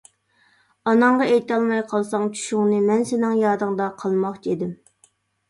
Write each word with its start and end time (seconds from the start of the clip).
ئاناڭغا 0.91 1.27
ئېيتالماي 1.33 1.83
قالساڭ 1.91 2.25
چۈشۈڭنى، 2.39 2.81
مەن 2.89 3.07
سېنىڭ 3.11 3.37
يادىڭدا 3.43 3.93
قالماقچى 4.03 4.57
ئىدىم. 4.57 4.75